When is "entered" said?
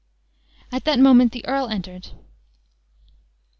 1.67-2.07